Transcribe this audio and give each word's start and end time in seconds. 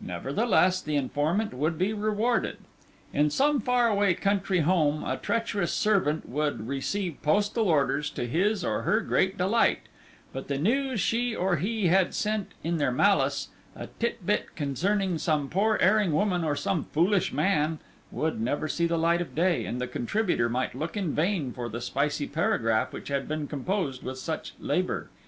Nevertheless, 0.00 0.82
the 0.82 0.96
informant 0.96 1.54
would 1.54 1.78
be 1.78 1.92
rewarded. 1.92 2.56
In 3.12 3.30
some 3.30 3.60
far 3.60 3.86
away 3.88 4.12
country 4.12 4.58
home 4.58 5.04
a 5.04 5.16
treacherous 5.16 5.72
servant 5.72 6.28
would 6.28 6.66
receive 6.66 7.22
postal 7.22 7.68
orders 7.68 8.10
to 8.10 8.26
his 8.26 8.64
or 8.64 8.82
her 8.82 9.00
great 9.00 9.38
delight, 9.38 9.82
but 10.32 10.48
the 10.48 10.58
news 10.58 10.98
she 10.98 11.32
or 11.36 11.58
he 11.58 11.86
had 11.86 12.12
sent 12.12 12.54
in 12.64 12.78
their 12.78 12.90
malice, 12.90 13.50
a 13.76 13.86
tit 14.00 14.26
bit 14.26 14.56
concerning 14.56 15.16
some 15.16 15.48
poor 15.48 15.78
erring 15.80 16.10
woman 16.10 16.42
or 16.42 16.56
some 16.56 16.86
foolish 16.86 17.32
man, 17.32 17.78
would 18.10 18.40
never 18.40 18.66
see 18.66 18.88
the 18.88 18.98
light 18.98 19.20
of 19.20 19.32
day, 19.36 19.64
and 19.64 19.80
the 19.80 19.86
contributor 19.86 20.48
might 20.48 20.74
look 20.74 20.96
in 20.96 21.14
vain 21.14 21.52
for 21.52 21.68
the 21.68 21.80
spicy 21.80 22.26
paragraph 22.26 22.92
which 22.92 23.06
had 23.06 23.28
been 23.28 23.46
composed 23.46 24.02
with 24.02 24.18
such 24.18 24.54
labour. 24.58 25.08